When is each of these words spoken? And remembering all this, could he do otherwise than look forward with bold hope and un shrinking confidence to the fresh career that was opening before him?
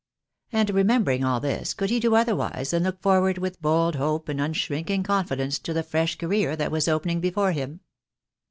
And 0.51 0.71
remembering 0.71 1.23
all 1.23 1.39
this, 1.39 1.75
could 1.75 1.91
he 1.91 1.99
do 1.99 2.15
otherwise 2.15 2.71
than 2.71 2.81
look 2.81 2.99
forward 3.03 3.37
with 3.37 3.61
bold 3.61 3.97
hope 3.97 4.29
and 4.29 4.41
un 4.41 4.53
shrinking 4.53 5.03
confidence 5.03 5.59
to 5.59 5.73
the 5.73 5.83
fresh 5.83 6.15
career 6.17 6.55
that 6.55 6.71
was 6.71 6.87
opening 6.87 7.19
before 7.19 7.51
him? 7.51 7.81